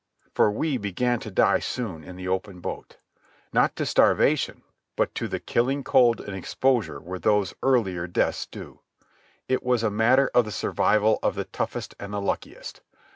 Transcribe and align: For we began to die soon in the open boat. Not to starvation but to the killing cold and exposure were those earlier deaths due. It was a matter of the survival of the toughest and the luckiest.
For 0.33 0.49
we 0.51 0.77
began 0.77 1.19
to 1.19 1.29
die 1.29 1.59
soon 1.59 2.03
in 2.03 2.15
the 2.15 2.27
open 2.27 2.59
boat. 2.59 2.97
Not 3.53 3.75
to 3.75 3.85
starvation 3.85 4.63
but 4.95 5.13
to 5.13 5.27
the 5.27 5.39
killing 5.39 5.83
cold 5.83 6.19
and 6.21 6.35
exposure 6.35 6.99
were 6.99 7.19
those 7.19 7.53
earlier 7.61 8.07
deaths 8.07 8.47
due. 8.47 8.79
It 9.47 9.61
was 9.61 9.83
a 9.83 9.91
matter 9.91 10.31
of 10.33 10.45
the 10.45 10.51
survival 10.51 11.19
of 11.21 11.35
the 11.35 11.45
toughest 11.45 11.93
and 11.99 12.11
the 12.13 12.19
luckiest. 12.19 12.81